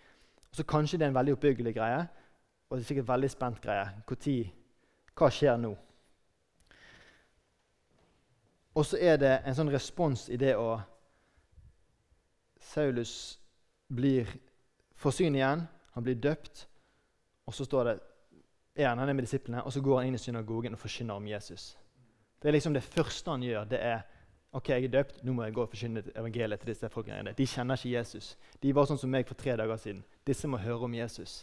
[0.50, 2.00] Og så Kanskje det er en veldig oppbyggelig greie,
[2.70, 3.86] og det er sikkert en veldig spent greie.
[4.08, 4.50] Hvor tid,
[5.14, 5.76] hva skjer nå?
[8.74, 10.80] Og så er det en sånn respons i det å
[12.74, 13.38] Saulus
[13.94, 14.34] blir
[14.98, 16.66] forsynt igjen, han blir døpt,
[17.46, 18.00] og så står det
[18.82, 21.28] er han, han med disiplene, og så går han inn i synagogen og forkynner om
[21.30, 21.76] Jesus.
[22.46, 23.64] Det er liksom det første han gjør.
[23.66, 24.02] det er
[24.54, 27.34] ok, jeg er døpt, nå må jeg gå og forkynne evangeliet til disse folkene.
[27.34, 28.28] De kjenner ikke Jesus.
[28.62, 30.04] De var sånn som meg for tre dager siden.
[30.30, 31.40] Disse må høre om Jesus.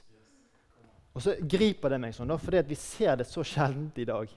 [1.10, 4.30] Og så griper det meg sånn, da, fordi vi ser det så sjeldent i dag.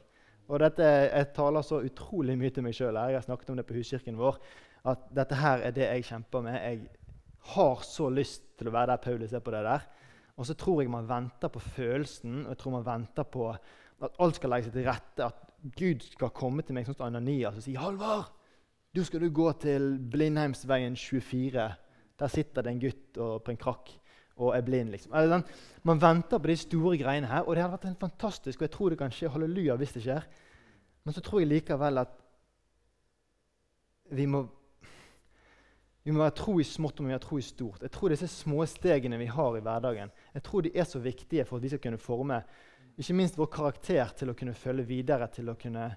[0.49, 2.97] Og dette, Jeg taler så utrolig mye til meg sjøl.
[2.97, 4.41] Jeg har snakket om det på huskirken vår.
[4.89, 6.57] At dette her er det jeg kjemper med.
[6.65, 6.89] Jeg
[7.53, 9.85] har så lyst til å være der Paulus er på det der.
[10.35, 13.53] Og så tror jeg man venter på følelsen og jeg tror man venter på
[14.03, 15.27] at alt skal legge seg til rette.
[15.29, 18.31] At Gud skal komme til meg sånn som Ananias og si 'Halvard,
[18.95, 21.75] du skal du gå til Blindheimsveien 24.'
[22.19, 23.89] Der sitter det en gutt på en krakk
[24.37, 24.91] og er blind.
[24.91, 25.11] liksom.
[25.83, 28.71] Man venter på de store greiene her, og det hadde vært en fantastisk, og jeg
[28.71, 29.29] tror det kan skje.
[29.29, 30.23] Halleluja hvis det skjer.
[31.03, 32.13] Men så tror jeg likevel at
[34.11, 34.47] vi må
[36.05, 37.81] vi må være tro i smått og vi må være tro i stort.
[37.81, 41.45] Jeg tror disse små stegene vi har i hverdagen, jeg tror de er så viktige
[41.45, 42.43] for at vi skal kunne forme
[42.97, 45.89] ikke minst vår karakter til å kunne følge videre, til å kunne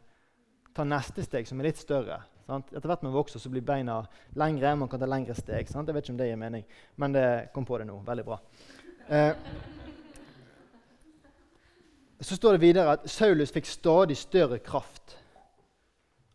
[0.74, 2.20] ta neste steg, som er litt større.
[2.48, 2.70] Sant?
[2.72, 4.00] Etter hvert man vokser, så blir beina
[4.38, 5.68] lengre, man kan ta lengre steg.
[5.70, 5.88] Sant?
[5.88, 6.64] Jeg vet ikke om det gir mening,
[6.96, 7.98] men det kom på det nå.
[8.06, 8.38] Veldig bra.
[9.08, 9.32] Eh,
[12.20, 15.18] så står det videre at Saulus fikk stadig større kraft.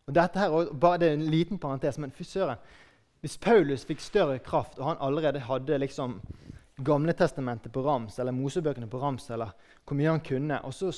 [0.08, 0.50] Og dette her,
[0.98, 2.56] Det er en liten parentes, men fy søren.
[3.20, 6.20] Hvis Paulus fikk større kraft, og han allerede hadde liksom
[6.76, 9.52] Gamle testamentet på rams, eller Mosebøkene på rams, eller
[9.84, 10.90] hvor mye han kunne, og så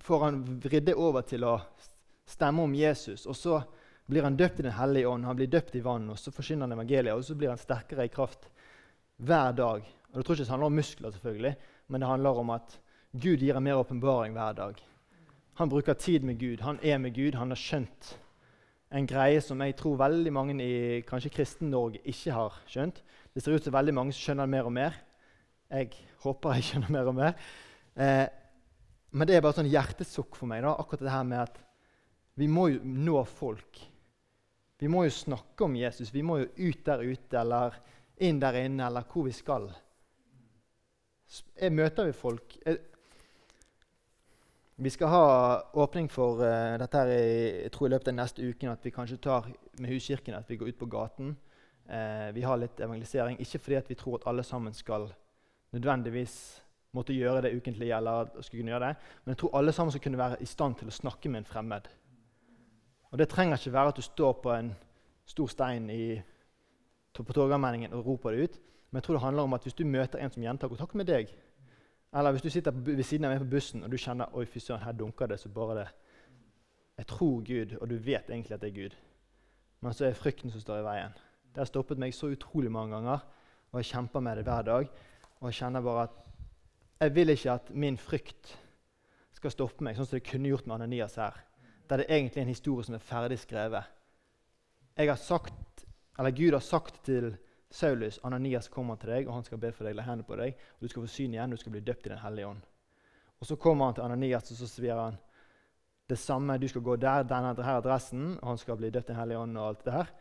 [0.00, 1.58] får han vridd det over til å
[2.28, 3.58] stemme om Jesus, og så
[4.08, 6.64] blir han døpt i Den hellige ånd, han blir døpt i vann, og så forsyner
[6.64, 8.48] han evangeliet, og så blir han sterkere i kraft
[9.20, 9.84] hver dag.
[9.84, 11.54] Og Det tror ikke det handler om muskler, selvfølgelig,
[11.88, 12.78] men det handler om at
[13.12, 14.80] Gud gir ham mer åpenbaring hver dag.
[15.60, 18.16] Han bruker tid med Gud, han er med Gud, han har skjønt
[18.92, 23.00] en greie som jeg tror veldig mange i kanskje Kristen-Norge ikke har skjønt.
[23.32, 24.96] Det ser ut som veldig mange skjønner mer og mer.
[25.72, 25.92] Jeg
[26.24, 27.36] håper jeg skjønner mer og mer.
[27.96, 28.26] Eh,
[29.12, 31.58] men det er bare sånn hjertesukk for meg, da, akkurat det her med at
[32.40, 33.80] vi må jo nå folk.
[34.80, 36.10] Vi må jo snakke om Jesus.
[36.14, 37.76] Vi må jo ut der ute eller
[38.24, 39.68] inn der inne, eller hvor vi skal.
[41.60, 42.80] Jeg møter vi folk jeg,
[44.82, 45.26] Vi skal ha
[45.78, 48.72] åpning for uh, dette her jeg tror i løpet av neste uken.
[48.72, 49.46] At vi kanskje tar
[49.78, 51.36] med Huskirken at vi går ut på gaten.
[51.88, 53.40] Uh, vi har litt evangelisering.
[53.40, 55.08] Ikke fordi vi tror at alle sammen skal
[55.72, 59.92] nødvendigvis måtte gjøre det ukentlig, eller skulle kunne gjøre det, men jeg tror alle sammen
[59.92, 61.88] skal kunne være i stand til å snakke med en fremmed.
[63.12, 64.74] Og Det trenger ikke være at du står på en
[65.26, 66.20] stor stein i,
[67.16, 68.60] på Torgallmenningen og roper det ut.
[68.90, 71.06] Men jeg tror det handler om at hvis du møter en som gjentar kontakt med
[71.06, 71.32] deg,
[72.12, 74.60] eller hvis du sitter ved siden av meg på bussen og du kjenner oi fy
[74.60, 75.88] søren, her dunker det, så bare det
[76.96, 78.96] Jeg tror Gud, og du vet egentlig at det er Gud.
[79.80, 81.14] Men så er frykten som står i veien.
[81.52, 83.24] Det har stoppet meg så utrolig mange ganger,
[83.72, 84.90] og jeg kjemper med det hver dag.
[85.40, 86.18] Og jeg kjenner bare at
[87.02, 88.52] jeg vil ikke at min frykt
[89.36, 91.40] skal stoppe meg, sånn som det kunne gjort med Ananias her.
[91.90, 93.88] Der det egentlig er en historie som er ferdig skrevet.
[94.96, 95.84] Jeg har sagt,
[96.18, 97.32] eller Gud har sagt til
[97.72, 100.56] Saulus Ananias kommer til deg, og han skal be for deg, legge hendene på deg,
[100.76, 102.66] og du skal få syn igjen, og du skal bli døpt i Den hellige ånd.
[103.40, 105.16] Og Så kommer han til Ananias og så sier han
[106.08, 106.58] det samme.
[106.58, 109.38] Du skal gå der, denne her adressen, og han skal bli døpt i Den hellige
[109.38, 109.58] ånd.
[109.58, 110.12] Og alt det her.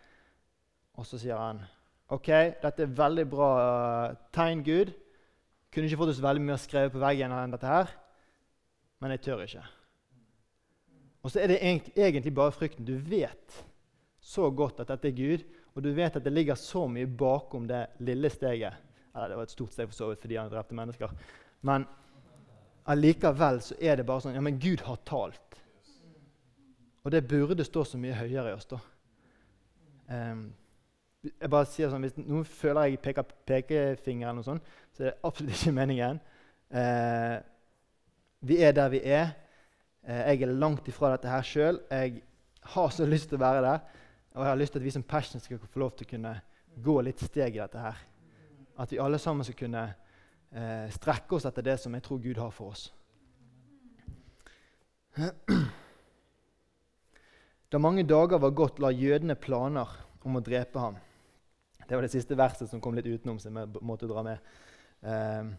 [1.02, 1.64] Og så sier han
[2.12, 2.28] OK,
[2.62, 4.92] dette er veldig bra uh, tegn, Gud.
[5.72, 7.94] Kunne ikke fått så veldig mye skrevet på veggen enn dette her,
[9.02, 9.64] men jeg tør ikke.
[11.24, 12.86] Og så er det egentlig bare frykten.
[12.86, 13.58] Du vet
[14.22, 17.66] så godt at dette er Gud, og du vet at det ligger så mye bakom
[17.70, 18.76] det lille steget.
[19.16, 21.16] Eller det var et stort steg for så vidt fordi han drepte mennesker.
[21.68, 21.88] Men
[22.92, 25.62] allikevel så er det bare sånn Ja, men Gud har talt.
[27.02, 28.82] Og det burde stå så mye høyere i oss, da.
[30.12, 30.52] Um,
[31.22, 35.12] jeg bare sier sånn, Hvis noen føler jeg peker pekefinger, eller noe sånt, så er
[35.12, 36.20] det absolutt ikke meningen.
[36.74, 37.38] Eh,
[38.50, 39.34] vi er der vi er.
[40.02, 41.82] Eh, jeg er langt ifra dette her sjøl.
[41.92, 42.24] Jeg
[42.74, 43.84] har så lyst til å være der.
[44.34, 46.34] Og jeg har lyst til at vi som Passion skal få lov til å kunne
[46.82, 48.00] gå litt steg i dette her.
[48.82, 49.84] At vi alle sammen skal kunne
[50.56, 52.90] eh, strekke oss etter det som jeg tror Gud har for oss.
[57.72, 59.88] Da mange dager var gått, la jødene planer
[60.28, 60.98] om å drepe ham.
[61.92, 64.52] Det var det siste verset som kom litt utenom, som jeg måtte dra med.
[65.04, 65.50] Um,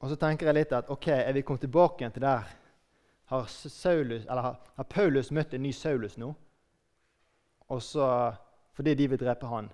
[0.00, 2.48] og så tenker jeg litt at ok, er vi kommet tilbake igjen til der
[3.28, 6.30] har, Saulus, har, har, Paulus møtt en ny Saulus nå,
[7.68, 8.08] og så,
[8.72, 9.68] fordi de vil drepe han.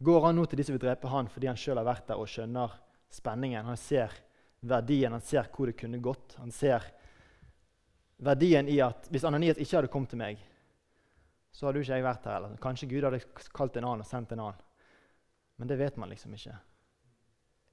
[0.00, 2.24] Går han nå til de som vil drepe han fordi han sjøl har vært der
[2.24, 2.80] og skjønner
[3.12, 3.68] spenningen?
[3.68, 4.16] Han ser
[4.64, 6.40] verdien, han ser hvor det kunne gått.
[6.40, 6.88] Han ser
[8.24, 10.40] verdien i at hvis Ananias ikke hadde kommet til meg,
[11.56, 12.36] så hadde jo ikke jeg vært her.
[12.36, 13.22] Eller kanskje Gud hadde
[13.56, 14.64] kalt en annen og sendt en annen.
[15.56, 16.52] Men det vet man liksom ikke.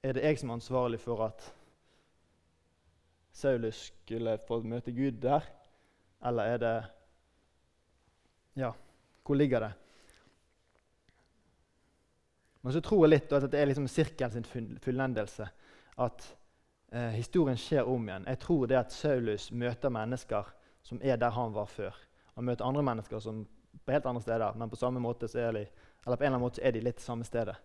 [0.04, 1.43] Er det jeg som er ansvarlig for at
[3.36, 5.43] Saulus skulle få møte Gud der?
[6.24, 6.76] Eller er det
[8.56, 8.72] Ja,
[9.26, 9.72] hvor ligger det?
[12.62, 15.48] Men så tror jeg litt at det er liksom sirkelen sin fullendelse.
[15.98, 16.28] At
[16.91, 18.30] eh, historien skjer om igjen.
[18.30, 21.98] Jeg tror det at Saulus møter mennesker som er der han var før.
[22.36, 23.43] Han møter andre mennesker som
[23.86, 25.66] på helt andre steder, men på samme måte så er de,
[26.06, 27.56] eller på en eller annen måte er de litt samme stedet.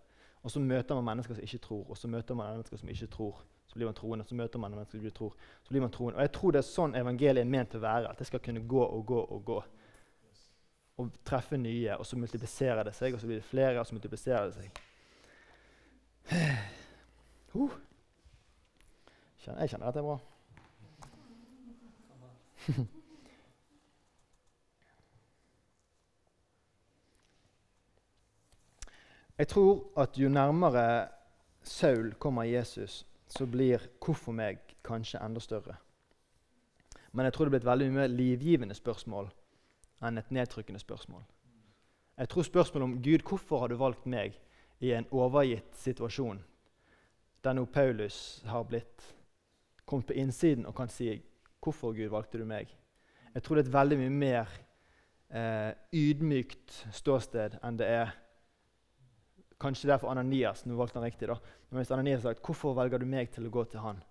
[0.43, 3.11] Og så møter man mennesker som ikke tror, og så møter man mennesker som ikke
[3.13, 4.25] tror så blir man troende.
[4.25, 6.17] Så møter man mennesker som ikke tror, så blir man troende.
[6.17, 8.09] Og jeg tror det er sånn evangeliet er ment å være.
[8.09, 9.59] At det skal kunne gå og gå og gå.
[10.99, 13.95] Og treffe nye, og så multipliserer det seg, og så blir det flere, og så
[13.99, 14.71] multipliserer det seg.
[17.59, 17.73] Uh.
[19.47, 20.19] Jeg kjenner at det er bra.
[29.39, 31.09] Jeg tror at jo nærmere
[31.63, 35.77] Saul kommer Jesus, så blir 'hvorfor meg' kanskje enda større.
[37.13, 39.31] Men jeg tror det blir et veldig mye livgivende spørsmål
[40.03, 41.23] enn et nedtrykkende spørsmål.
[42.19, 44.41] Jeg tror spørsmålet om 'Gud, hvorfor har du valgt meg?'
[44.81, 46.45] i en overgitt situasjon,
[47.45, 49.15] der nå Paulus har blitt
[49.87, 51.23] kommet på innsiden og kan si
[51.63, 52.77] 'Hvorfor, Gud, valgte du meg?'
[53.35, 54.49] Jeg tror det er et veldig mye mer
[55.31, 58.11] eh, ydmykt ståsted enn det er
[59.59, 60.65] Kanskje det er for Ananias.
[60.67, 61.39] nå valgte han riktig da.
[61.71, 64.03] Men hvis Ananias har sagt 'Hvorfor velger du meg til å gå til han?'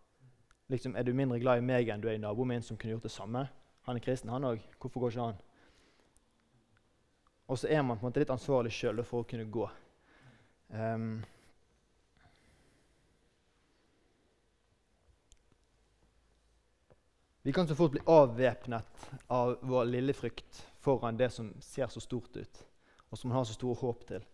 [0.69, 2.91] Liksom, Er du mindre glad i meg enn du er i naboen min, som kunne
[2.91, 3.49] gjort det samme?
[3.83, 4.59] Han er kristen, han òg.
[4.79, 5.35] Hvorfor går ikke han?
[7.47, 9.69] Og så er man på en måte litt ansvarlig sjøl for å kunne gå.
[10.69, 11.23] Um,
[17.43, 18.83] vi kan så fort bli avvæpnet
[19.31, 22.65] av vår lille frykt foran det som ser så stort ut,
[23.09, 24.27] og som man har så store håp til.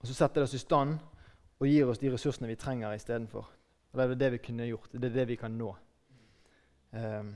[0.00, 0.98] Og så setter det oss i stand
[1.58, 3.48] og gir oss de ressursene vi trenger istedenfor.
[3.92, 4.92] Det er det vi kunne gjort.
[4.92, 5.76] Det er det vi kan nå.
[6.92, 7.32] Um,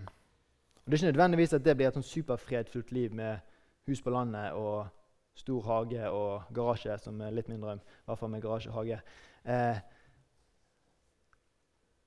[0.85, 3.39] Det er ikke nødvendigvis at det blir et sånn superfredfullt liv med
[3.87, 4.89] hus på landet og
[5.39, 7.79] stor hage og garasje, som er litt min drøm.
[7.79, 8.99] I hvert fall med garasje og hage.
[9.45, 9.79] Eh,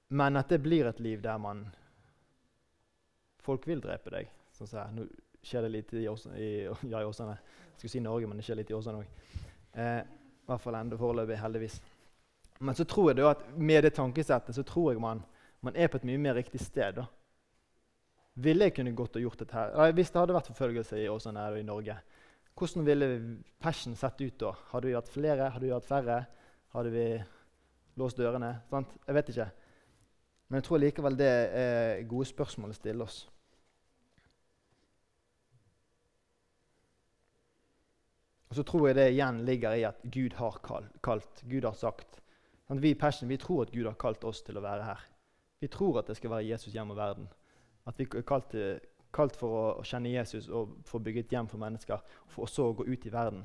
[0.09, 1.65] men at det blir et liv der man
[3.45, 4.29] Folk vil drepe deg.
[4.57, 5.03] Sånn så Nå
[5.45, 6.39] skjer det litt i, Åsane.
[6.89, 7.01] ja.
[7.03, 7.13] Jeg
[7.77, 10.15] skulle si Norge, men det skjer litt i Åsane òg.
[10.45, 11.79] I hvert fall enda foreløpig, heldigvis.
[12.59, 15.23] Men så tror jeg at med det tankesettet så tror jeg man,
[15.65, 17.01] man er på et mye mer riktig sted.
[17.01, 17.07] da.
[18.35, 19.91] Ville jeg kunne gått og gjort dette her?
[19.95, 21.97] Hvis det hadde vært forfølgelse i Åsane eller i Norge,
[22.55, 23.07] hvordan ville
[23.59, 24.53] passion sett ut da?
[24.71, 25.49] Hadde vi hatt flere?
[25.49, 26.21] Hadde vi hatt færre?
[26.75, 27.05] Hadde vi
[27.99, 28.53] låst dørene?
[28.69, 28.93] Sant?
[29.07, 29.47] Jeg vet ikke.
[30.47, 31.31] Men jeg tror likevel det
[31.63, 33.23] er gode spørsmål å stille oss.
[38.55, 40.61] Og så tror jeg det igjen ligger i at Gud har
[41.03, 41.41] kalt.
[41.43, 42.21] Gud har sagt.
[42.71, 45.01] Vi i Passion vi tror at Gud har kalt oss til å være her.
[45.59, 47.27] Vi tror at det skal være Jesus hjem og verden.
[47.83, 48.55] At vi er kalt,
[49.11, 51.99] kalt for å, kjenne Jesus og få bygge et hjem for mennesker.
[52.31, 53.43] For så å gå ut i verden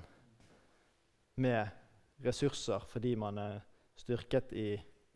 [1.42, 1.74] med
[2.22, 3.60] ressurser fordi man er
[3.98, 4.68] styrket i,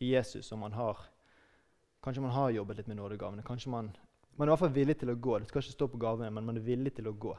[0.02, 1.06] i Jesus og man har
[2.02, 3.46] Kanskje man har jobbet litt med nådegavene.
[3.46, 3.94] Kanskje man,
[4.34, 5.38] man er i hvert fall villig til å gå.
[5.38, 7.30] Det skal ikke stå på gavene, men man er villig til å gå.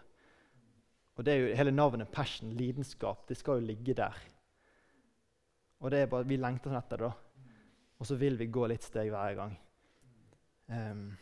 [1.15, 4.17] Og det er jo Hele navnet passion, lidenskap, det skal jo ligge der.
[5.80, 7.12] Og det er bare, Vi lengter sånn etter det.
[7.99, 9.54] Og så vil vi gå litt steg hver gang.
[10.67, 11.13] Um,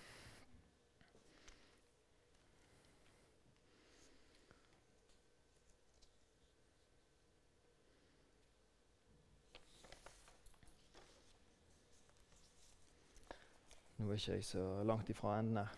[14.03, 15.75] Nå er ikke jeg så langt ifra enden her.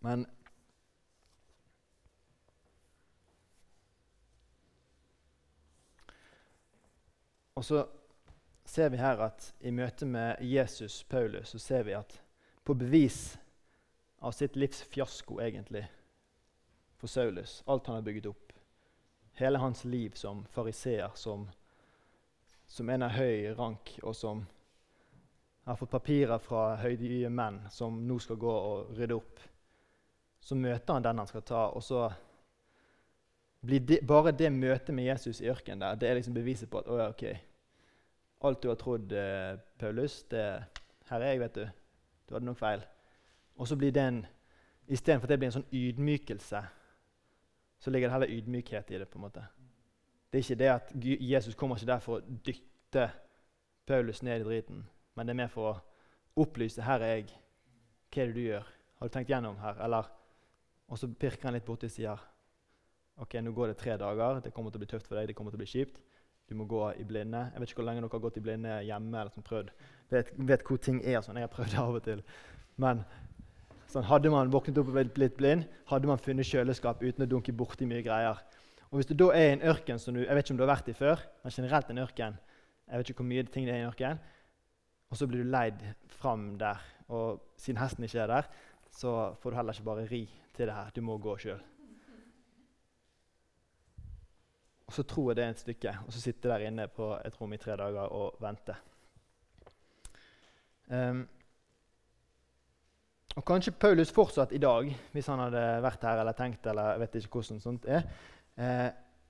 [0.00, 0.22] Men
[7.60, 7.82] Og så
[8.64, 12.14] ser vi her at i møte med Jesus, Paulus, så ser vi at
[12.64, 13.34] på bevis
[14.24, 15.82] av sitt livs fiasko, egentlig,
[16.96, 18.54] for Saulus, alt han har bygget opp,
[19.42, 21.44] hele hans liv som fariseer, som,
[22.64, 24.40] som en av høy rank, og som
[25.68, 29.44] har fått papirer fra høydige menn som nå skal gå og rydde opp,
[30.40, 32.08] så møter han den han skal ta, og så
[33.60, 36.80] blir det, bare det møtet med Jesus i ørkenen der, det er liksom beviset på
[36.80, 37.36] at oh, ja, okay,
[38.40, 40.64] Alt du har trodd, eh, Paulus, det
[41.10, 41.68] Her er jeg, vet du.
[42.28, 42.84] Du hadde nok feil.
[43.56, 44.26] Og så blir det en
[44.90, 46.60] Istedenfor at det blir en sånn ydmykelse,
[47.78, 49.06] så ligger det heller ydmykhet i det.
[49.08, 49.44] på en måte.
[50.32, 53.10] Det er ikke det at Jesus kommer ikke der for å dytte
[53.86, 54.82] Paulus ned i driten,
[55.14, 57.26] men det er mer for å opplyse 'Her er jeg.
[58.10, 58.66] Hva er det du gjør?
[58.98, 60.10] Har du tenkt gjennom her?' Eller,
[60.88, 62.18] og så pirker han litt borti og sier
[63.16, 64.40] 'OK, nå går det tre dager.
[64.40, 65.28] Det kommer til å bli tøft for deg.
[65.28, 66.00] Det kommer til å bli kjipt.'
[66.50, 67.44] Du må gå i blinde.
[67.52, 69.14] Jeg vet ikke hvor lenge dere har gått i blinde hjemme.
[69.20, 69.68] eller sånn prøvd.
[70.10, 71.20] Vet, vet hvor ting er.
[71.22, 71.38] sånn.
[71.38, 72.24] Jeg har prøvd det av og til.
[72.82, 73.04] Men
[73.92, 77.54] sånn, hadde man våknet opp og blitt blind, hadde man funnet kjøleskap uten å dunke
[77.54, 78.42] borti mye greier.
[78.90, 80.66] Og Hvis du da er i en ørken som du, jeg vet ikke om du
[80.66, 82.38] har vært i før, men generelt en ørken,
[82.90, 84.22] jeg vet ikke hvor mye ting det er i en ørken,
[85.10, 85.84] og så blir du leid
[86.18, 88.50] fram der, og siden hesten ikke er der,
[88.90, 90.24] så får du heller ikke bare ri
[90.56, 90.90] til det her.
[90.94, 91.62] Du må gå sjøl.
[94.90, 97.36] Og så tror jeg det er et stykke, og så sitte der inne på et
[97.38, 98.74] rom i tre dager og vente.
[100.90, 101.20] Um,
[103.36, 107.02] og Kanskje Paulus fortsatt i dag, hvis han hadde vært her eller tenkt, eller jeg
[107.04, 108.02] vet ikke hvordan sånt er,
[108.58, 108.88] eh,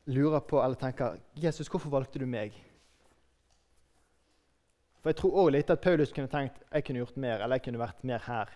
[0.08, 2.56] lurer på eller tenker Jesus, hvorfor valgte du meg?
[5.02, 7.66] For Jeg tror også litt at Paulus kunne tenkt jeg kunne gjort mer, eller jeg
[7.68, 8.48] kunne vært mer her.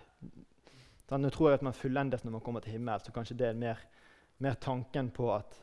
[1.11, 3.61] Nå tror jeg at man fullendes når man kommer til himmelen, så kanskje det er
[3.61, 3.77] mer,
[4.39, 5.61] mer tanken på at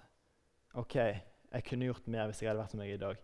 [0.73, 0.97] OK,
[1.51, 3.21] jeg kunne gjort mer hvis jeg hadde vært som jeg er i dag.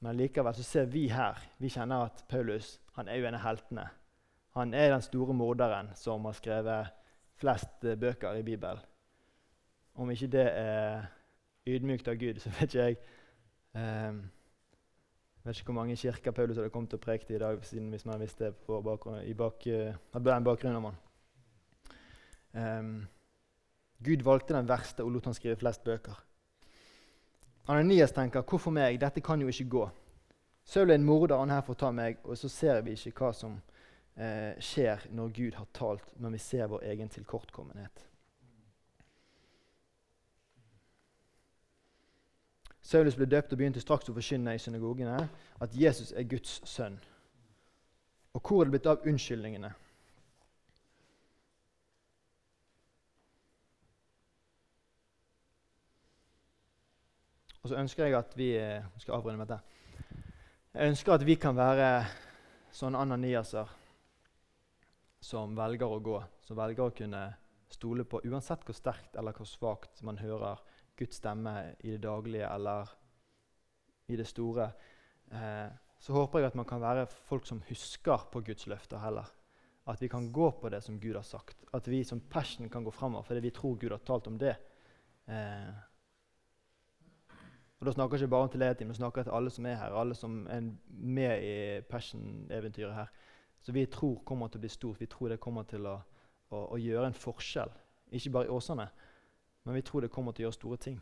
[0.00, 3.44] Men likevel så ser vi her vi kjenner at Paulus han er jo en av
[3.44, 3.86] heltene.
[4.56, 6.90] Han er den store morderen som har skrevet
[7.40, 8.82] flest eh, bøker i Bibelen.
[9.94, 11.06] Om ikke det er
[11.68, 12.98] ydmykt av Gud, så vet ikke jeg
[13.74, 14.20] um,
[15.44, 18.06] vet ikke hvor mange kirker Paulus hadde kommet til å preke i dag siden hvis
[18.08, 21.00] man visste på bakgrunn, i bak, uh, den bakgrunnen om han.
[22.50, 22.92] Um,
[24.04, 26.18] Gud valgte den verste og lot han skrive flest bøker.
[27.66, 29.00] Ananias tenker 'Hvorfor meg?
[29.00, 29.90] Dette kan jo ikke gå'.
[30.64, 32.16] Saul er en morder, han her får ta meg.
[32.24, 33.60] Og så ser vi ikke hva som
[34.16, 38.06] eh, skjer når Gud har talt, men vi ser vår egen tilkortkommenhet.
[42.80, 45.28] Saulus ble døpt og begynte straks å forkynne i synagogene
[45.62, 46.98] at Jesus er Guds sønn.
[48.34, 49.70] Og hvor er det blitt av unnskyldningene?
[57.60, 59.60] Og så ønsker jeg at vi eh, skal avrunde med dette.
[60.72, 61.90] Jeg ønsker at vi kan være
[62.72, 63.68] sånne ananiaser
[65.20, 67.24] som velger å gå, som velger å kunne
[67.70, 70.62] stole på, uansett hvor sterkt eller hvor svakt man hører
[70.98, 71.54] Guds stemme
[71.84, 72.88] i det daglige eller
[74.10, 74.70] i det store,
[75.30, 75.68] eh,
[76.00, 79.28] så håper jeg at man kan være folk som husker på Guds løfter heller.
[79.90, 81.64] At vi kan gå på det som Gud har sagt.
[81.76, 84.54] At vi som passion kan gå fremover fordi vi tror Gud har talt om det.
[85.28, 85.70] Eh,
[87.80, 89.92] og Da snakker jeg ikke bare om til men snakker til alle som er her,
[89.92, 93.06] alle som er med i Passion-eventyret her.
[93.60, 95.00] Så vi tror kommer til å bli stort.
[95.00, 96.00] Vi tror det kommer til å,
[96.50, 97.72] å, å gjøre en forskjell.
[98.10, 98.88] Ikke bare i Åsane,
[99.64, 101.00] men vi tror det kommer til å gjøre store ting.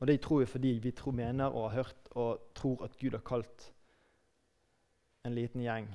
[0.00, 3.14] Og det tror vi fordi vi tror, mener og har hørt og tror at Gud
[3.14, 3.72] har kalt
[5.24, 5.86] en liten gjeng,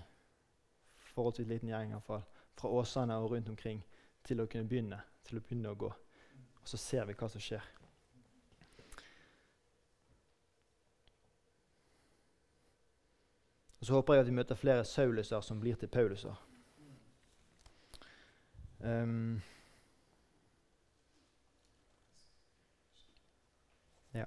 [1.13, 2.23] forholdsvis liten gjeng i hvert fall,
[2.55, 3.83] fra Åsane og rundt omkring
[4.23, 5.91] til å kunne begynne, til å begynne å gå.
[6.61, 7.78] Og så ser vi hva som skjer.
[13.79, 16.45] Og Så håper jeg at vi møter flere Sauluser som blir til Pauluser.
[18.79, 19.41] Um,
[24.13, 24.25] ja.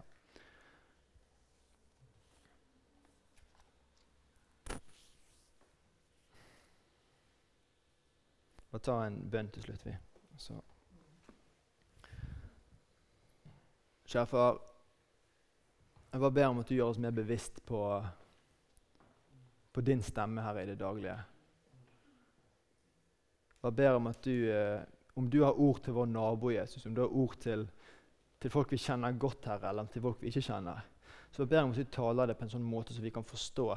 [8.71, 9.97] Og tar en bønn til slutt, vi.
[10.37, 10.61] Så.
[14.05, 14.59] Kjære far,
[16.13, 18.03] jeg bare ber om at du gjør oss mer bevisst på
[19.73, 21.17] på din stemme her i det daglige.
[23.63, 24.83] Jeg ber om at du, eh,
[25.17, 27.69] om du har ord til vår nabo, Jesus, om du har ord til,
[28.41, 30.83] til folk vi kjenner godt her, eller til folk vi ikke kjenner,
[31.31, 33.25] så jeg ber om at du taler det på en sånn måte så vi kan
[33.25, 33.69] forstå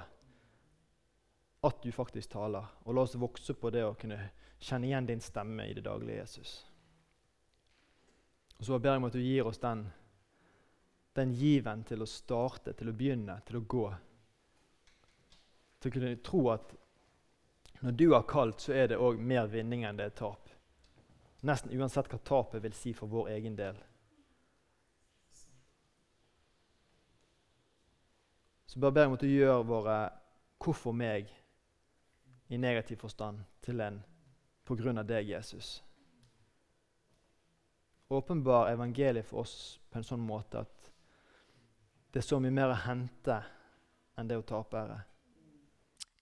[1.65, 2.65] at du faktisk taler.
[2.85, 4.17] Og la oss vokse på det å kunne
[4.59, 6.57] kjenne igjen din stemme i det daglige, Jesus.
[8.59, 9.85] Og så ber jeg om at du gir oss den,
[11.15, 13.85] den given til å starte, til å begynne, til å gå
[15.85, 16.73] til å kunne tro at
[17.85, 20.49] når du har kalt, så er det òg mer vinning enn det er tap.
[21.45, 23.77] Nesten uansett hva tapet vil si for vår egen del.
[28.65, 29.97] Så bare ber jeg om at du gjør våre
[30.59, 31.29] 'hvorfor meg'
[32.49, 34.03] i negativ forstand til en
[34.65, 35.81] 'på grunn av deg, Jesus'.
[38.09, 40.91] Åpenbar evangeliet for oss på en sånn måte at
[42.11, 43.43] det er så mye mer å hente
[44.17, 45.14] enn det å tape ære.